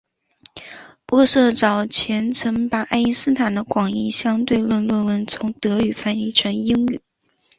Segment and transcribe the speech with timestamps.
[1.05, 6.99] 玻色早前曾经把爱因斯坦的广义相对论论文从德语翻译成英语。